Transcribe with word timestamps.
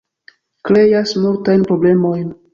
Kreas 0.69 1.13
multajn 1.27 1.69
problemojn 1.69 2.27